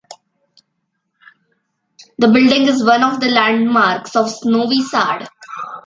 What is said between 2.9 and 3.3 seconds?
of the